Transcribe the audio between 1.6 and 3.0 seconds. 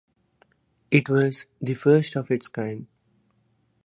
the first of its kind.